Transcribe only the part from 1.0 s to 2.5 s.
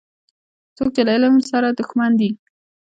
له علم سره دښمن دی